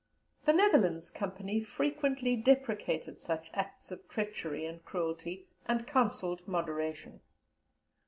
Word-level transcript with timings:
The 0.45 0.53
Netherlands 0.53 1.11
Company 1.11 1.61
frequently 1.61 2.35
deprecated 2.35 3.21
such 3.21 3.51
acts 3.53 3.91
of 3.91 4.09
treachery 4.09 4.65
and 4.65 4.83
cruelty, 4.83 5.45
and 5.67 5.85
counselled 5.85 6.47
moderation. 6.47 7.19